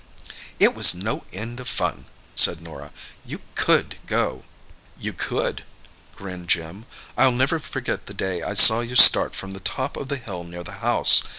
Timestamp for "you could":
3.23-3.97, 4.97-5.63